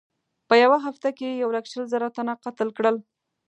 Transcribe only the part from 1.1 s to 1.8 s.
کې یې یو لک